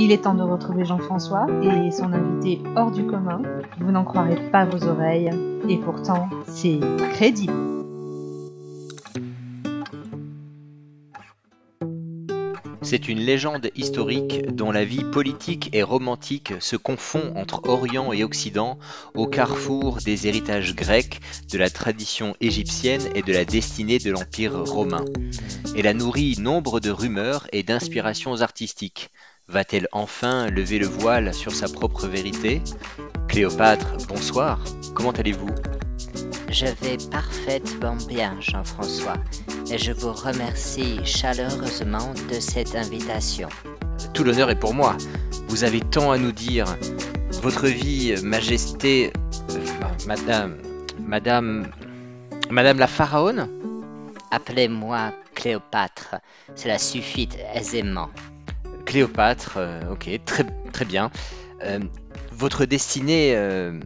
Il 0.00 0.12
est 0.12 0.22
temps 0.22 0.34
de 0.34 0.44
retrouver 0.44 0.84
Jean-François 0.84 1.46
et 1.60 1.90
son 1.90 2.12
invité 2.12 2.62
hors 2.76 2.92
du 2.92 3.04
commun. 3.04 3.42
Vous 3.80 3.90
n'en 3.90 4.04
croirez 4.04 4.48
pas 4.52 4.64
vos 4.64 4.86
oreilles. 4.86 5.30
Et 5.68 5.76
pourtant, 5.76 6.28
c'est 6.46 6.78
crédible. 7.14 7.52
C'est 12.82 13.08
une 13.08 13.18
légende 13.18 13.70
historique 13.74 14.54
dont 14.54 14.70
la 14.70 14.84
vie 14.84 15.02
politique 15.02 15.68
et 15.72 15.82
romantique 15.82 16.54
se 16.60 16.76
confond 16.76 17.34
entre 17.34 17.68
Orient 17.68 18.12
et 18.12 18.22
Occident 18.22 18.78
au 19.14 19.26
carrefour 19.26 19.98
des 19.98 20.28
héritages 20.28 20.76
grecs, 20.76 21.20
de 21.52 21.58
la 21.58 21.70
tradition 21.70 22.36
égyptienne 22.40 23.02
et 23.16 23.22
de 23.22 23.32
la 23.32 23.44
destinée 23.44 23.98
de 23.98 24.12
l'Empire 24.12 24.64
romain. 24.64 25.04
Elle 25.76 25.88
a 25.88 25.92
nourri 25.92 26.36
nombre 26.38 26.78
de 26.78 26.90
rumeurs 26.90 27.48
et 27.52 27.64
d'inspirations 27.64 28.40
artistiques. 28.40 29.10
Va-t-elle 29.50 29.88
enfin 29.92 30.50
lever 30.50 30.78
le 30.78 30.86
voile 30.86 31.32
sur 31.32 31.52
sa 31.52 31.68
propre 31.68 32.06
vérité? 32.06 32.60
Cléopâtre, 33.28 33.96
bonsoir, 34.06 34.62
comment 34.94 35.12
allez-vous? 35.12 35.48
Je 36.50 36.66
vais 36.66 36.98
parfaitement 37.10 37.96
bien, 38.06 38.36
Jean-François, 38.40 39.16
et 39.70 39.78
je 39.78 39.92
vous 39.92 40.12
remercie 40.12 41.00
chaleureusement 41.02 42.12
de 42.30 42.40
cette 42.40 42.76
invitation. 42.76 43.48
Tout 44.12 44.22
l'honneur 44.22 44.50
est 44.50 44.58
pour 44.58 44.74
moi. 44.74 44.98
Vous 45.48 45.64
avez 45.64 45.80
tant 45.80 46.12
à 46.12 46.18
nous 46.18 46.32
dire. 46.32 46.66
Votre 47.40 47.68
vie, 47.68 48.16
Majesté... 48.22 49.14
Madame... 50.06 50.58
Madame... 51.06 51.70
Madame 52.50 52.78
la 52.78 52.86
Pharaon 52.86 53.48
Appelez-moi 54.30 55.14
Cléopâtre, 55.34 56.16
cela 56.54 56.76
suffit 56.76 57.30
aisément. 57.54 58.10
Cléopâtre, 58.88 59.58
euh, 59.58 59.92
ok, 59.92 60.08
très, 60.24 60.44
très 60.72 60.86
bien. 60.86 61.10
Euh, 61.62 61.78
votre 62.32 62.64
destinée, 62.64 63.36
euh, 63.36 63.78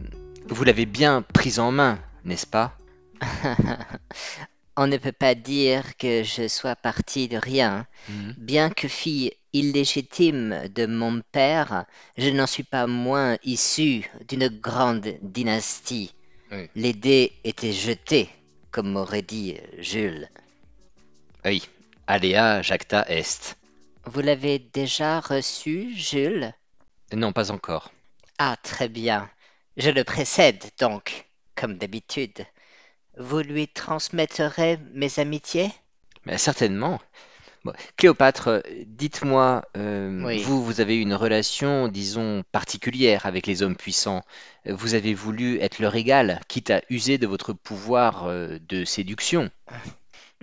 vous 0.47 0.63
l'avez 0.63 0.85
bien 0.85 1.21
prise 1.21 1.59
en 1.59 1.73
main, 1.73 1.99
n'est-ce 2.23 2.47
pas 2.47 2.77
On 4.77 4.87
ne 4.87 4.95
peut 4.95 5.11
pas 5.11 5.35
dire 5.35 5.97
que 5.97 6.23
je 6.23 6.47
sois 6.47 6.77
partie 6.77 7.27
de 7.27 7.35
rien. 7.35 7.85
Bien 8.37 8.69
que 8.69 8.87
fille 8.87 9.33
illégitime 9.51 10.69
de 10.73 10.85
mon 10.85 11.21
père, 11.33 11.85
je 12.17 12.29
n'en 12.29 12.47
suis 12.47 12.63
pas 12.63 12.87
moins 12.87 13.37
issue 13.43 14.09
d'une 14.29 14.47
grande 14.47 15.15
dynastie. 15.21 16.15
Oui. 16.49 16.69
Les 16.75 16.93
dés 16.93 17.33
étaient 17.43 17.73
jetés, 17.73 18.29
comme 18.71 18.93
m'aurait 18.93 19.21
dit 19.21 19.57
Jules. 19.79 20.29
Oui, 21.43 21.67
Alea 22.07 22.61
jacta 22.61 23.05
est. 23.09 23.57
Vous 24.05 24.21
l'avez 24.21 24.59
déjà 24.59 25.19
reçu, 25.19 25.93
Jules? 25.95 26.53
Non, 27.13 27.31
pas 27.31 27.51
encore. 27.51 27.91
Ah, 28.37 28.57
très 28.61 28.89
bien. 28.89 29.29
Je 29.77 29.89
le 29.89 30.03
précède 30.03 30.63
donc, 30.79 31.25
comme 31.55 31.77
d'habitude. 31.77 32.45
Vous 33.17 33.39
lui 33.39 33.67
transmettrez 33.67 34.77
mes 34.93 35.19
amitiés? 35.19 35.71
Mais 36.25 36.37
certainement. 36.37 36.99
Bon, 37.63 37.71
Cléopâtre, 37.95 38.61
dites-moi, 38.87 39.63
euh, 39.77 40.21
Oui. 40.25 40.41
vous, 40.41 40.63
vous 40.63 40.81
avez 40.81 40.97
une 40.97 41.13
relation, 41.13 41.87
disons, 41.87 42.43
particulière 42.51 43.25
avec 43.25 43.47
les 43.47 43.61
hommes 43.63 43.77
puissants. 43.77 44.23
Vous 44.65 44.95
avez 44.95 45.13
voulu 45.13 45.59
être 45.61 45.79
leur 45.79 45.95
égal, 45.95 46.41
quitte 46.49 46.71
à 46.71 46.81
user 46.89 47.17
de 47.17 47.27
votre 47.27 47.53
pouvoir 47.53 48.25
euh, 48.25 48.57
de 48.67 48.83
séduction. 48.83 49.49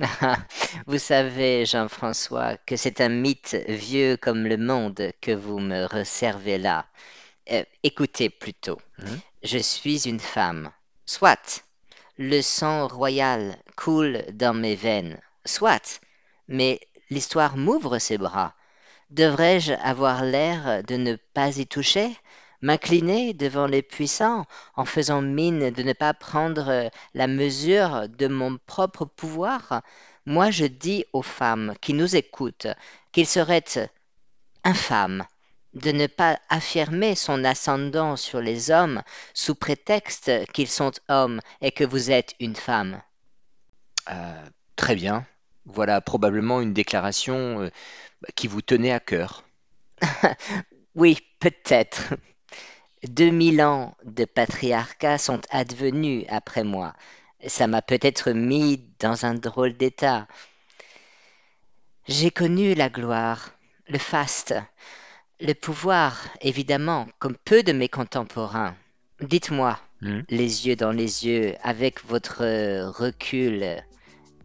Vous 0.87 0.99
savez, 0.99 1.67
Jean-François, 1.67 2.57
que 2.67 2.77
c'est 2.77 3.01
un 3.01 3.09
mythe 3.09 3.57
vieux 3.69 4.17
comme 4.17 4.47
le 4.47 4.57
monde 4.57 5.13
que 5.21 5.33
vous 5.33 5.59
me 5.59 5.85
resservez 5.87 6.59
là. 6.59 6.87
Euh, 7.51 7.65
écoutez 7.83 8.31
plutôt. 8.31 8.79
Mhm. 8.99 9.21
Je 9.43 9.59
suis 9.59 10.09
une 10.09 10.21
femme. 10.21 10.71
Soit. 11.05 11.65
Le 12.19 12.41
sang 12.43 12.87
royal 12.89 13.57
coule 13.77 14.23
dans 14.33 14.55
mes 14.55 14.75
veines. 14.75 15.21
Soit. 15.45 16.01
Mais 16.49 16.81
l'histoire 17.11 17.57
m'ouvre 17.57 17.99
ses 17.99 18.19
bras. 18.19 18.55
Devrais-je 19.11 19.73
avoir 19.73 20.25
l'air 20.25 20.83
de 20.85 20.97
ne 20.97 21.17
pas 21.35 21.59
y 21.59 21.67
toucher? 21.67 22.17
M'incliner 22.63 23.33
devant 23.33 23.67
les 23.67 23.83
puissants 23.83 24.45
en 24.77 24.85
faisant 24.85 25.23
mine 25.23 25.71
de 25.71 25.83
ne 25.83 25.93
pas 25.95 26.13
prendre 26.15 26.69
euh, 26.69 26.89
la 27.15 27.27
mesure 27.27 28.09
de 28.09 28.27
mon 28.29 28.59
propre 28.67 29.05
pouvoir 29.05 29.83
Moi 30.27 30.51
je 30.51 30.67
dis 30.67 31.05
aux 31.13 31.23
femmes 31.23 31.75
qui 31.81 31.95
nous 31.95 32.17
écoutent 32.17 32.69
qu'il 33.13 33.27
serait 33.27 33.65
infâme 34.65 35.25
de 35.75 35.93
ne 35.93 36.07
pas 36.07 36.39
affirmer 36.49 37.15
son 37.15 37.45
ascendant 37.45 38.17
sur 38.17 38.41
les 38.41 38.71
hommes 38.71 39.03
sous 39.35 39.55
prétexte 39.55 40.31
qu'ils 40.53 40.69
sont 40.69 40.93
hommes 41.09 41.41
et 41.61 41.71
que 41.73 41.85
vous 41.85 42.11
êtes 42.11 42.35
une 42.41 42.57
femme. 42.57 43.01
Euh, 44.11 44.45
très 44.77 44.95
bien. 44.95 45.27
Voilà 45.67 46.01
probablement 46.01 46.61
une 46.61 46.73
déclaration 46.73 47.63
euh, 47.63 47.71
qui 48.35 48.49
vous 48.49 48.63
tenait 48.63 48.93
à 48.93 49.01
cœur. 49.01 49.45
Oui, 50.97 51.19
peut-être. 51.39 52.15
Deux 53.07 53.31
mille 53.31 53.63
ans 53.63 53.95
de 54.05 54.25
patriarcat 54.25 55.19
sont 55.19 55.41
advenus 55.51 56.25
après 56.29 56.65
moi. 56.65 56.95
Ça 57.47 57.67
m'a 57.67 57.83
peut-être 57.83 58.33
mis 58.33 58.87
dans 58.99 59.25
un 59.27 59.35
drôle 59.35 59.75
d'état. 59.77 60.27
J'ai 62.09 62.31
connu 62.31 62.75
la 62.75 62.91
gloire, 62.91 63.53
le 63.89 63.99
faste, 63.99 64.55
le 65.41 65.55
pouvoir, 65.55 66.29
évidemment, 66.43 67.09
comme 67.19 67.37
peu 67.37 67.63
de 67.63 67.73
mes 67.73 67.89
contemporains. 67.89 68.77
Dites-moi, 69.21 69.79
Hmm. 70.03 70.23
les 70.31 70.67
yeux 70.67 70.77
dans 70.77 70.93
les 70.93 71.27
yeux, 71.27 71.55
avec 71.63 72.05
votre 72.07 72.45
recul, 72.89 73.83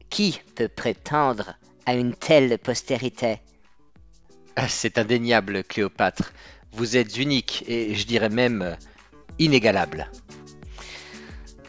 qui 0.09 0.41
peut 0.55 0.67
prétendre 0.69 1.55
à 1.85 1.95
une 1.95 2.15
telle 2.15 2.57
postérité? 2.59 3.39
Ah, 4.57 4.67
C'est 4.67 4.97
indéniable, 4.97 5.63
Cléopâtre. 5.63 6.33
Vous 6.75 6.97
êtes 6.97 7.17
unique 7.17 7.63
et 7.67 7.95
je 7.95 8.05
dirais 8.05 8.29
même 8.29 8.75
inégalable. 9.39 10.09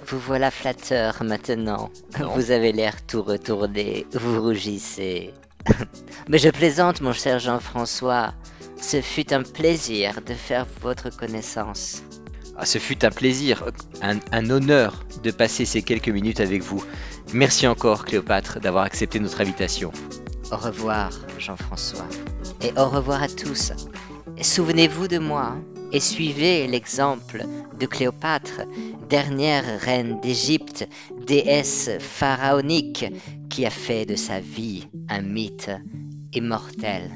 Vous 0.06 0.18
voilà 0.18 0.50
flatteur 0.50 1.22
maintenant. 1.22 1.90
Non. 2.20 2.34
Vous 2.34 2.50
avez 2.50 2.72
l'air 2.72 3.04
tout 3.06 3.22
retourné, 3.22 4.06
vous 4.12 4.40
rougissez. 4.40 5.32
Mais 6.28 6.38
je 6.38 6.48
plaisante, 6.48 7.00
mon 7.00 7.12
cher 7.12 7.38
Jean-François. 7.38 8.34
Ce 8.80 9.00
fut 9.00 9.32
un 9.32 9.42
plaisir 9.42 10.20
de 10.26 10.34
faire 10.34 10.66
votre 10.82 11.08
connaissance. 11.10 12.02
Ah, 12.56 12.66
ce 12.66 12.78
fut 12.78 13.04
un 13.04 13.10
plaisir, 13.10 13.64
un, 14.02 14.18
un 14.32 14.50
honneur 14.50 15.04
de 15.22 15.30
passer 15.30 15.64
ces 15.64 15.82
quelques 15.82 16.08
minutes 16.08 16.40
avec 16.40 16.62
vous. 16.62 16.82
Merci 17.32 17.66
encore, 17.66 18.04
Cléopâtre, 18.04 18.60
d'avoir 18.60 18.84
accepté 18.84 19.18
notre 19.18 19.40
invitation. 19.40 19.92
Au 20.52 20.56
revoir, 20.56 21.10
Jean-François. 21.38 22.06
Et 22.62 22.72
au 22.78 22.88
revoir 22.88 23.22
à 23.22 23.28
tous. 23.28 23.72
Souvenez-vous 24.40 25.08
de 25.08 25.18
moi 25.18 25.56
et 25.92 26.00
suivez 26.00 26.66
l'exemple 26.66 27.44
de 27.80 27.86
Cléopâtre, 27.86 28.62
dernière 29.08 29.64
reine 29.80 30.20
d'Égypte, 30.20 30.88
déesse 31.26 31.90
pharaonique 32.00 33.06
qui 33.48 33.64
a 33.64 33.70
fait 33.70 34.04
de 34.04 34.14
sa 34.14 34.40
vie 34.40 34.88
un 35.08 35.22
mythe 35.22 35.70
immortel. 36.34 37.10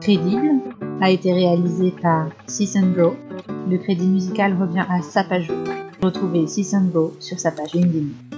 Crédible 0.00 0.60
a 1.00 1.10
été 1.10 1.32
réalisé 1.32 1.92
par 2.02 2.28
Bro. 2.94 3.16
Le 3.68 3.78
crédit 3.78 4.06
musical 4.06 4.56
revient 4.60 4.84
à 4.88 5.02
Sapajou. 5.02 5.64
Retrouvez 6.02 6.46
Bro 6.92 7.14
sur 7.20 7.38
sa 7.38 7.50
page 7.52 7.74
LinkedIn. 7.74 8.37